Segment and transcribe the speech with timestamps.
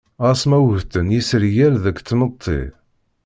[0.23, 2.61] Ɣas ma ugten yisergal deg tmetti.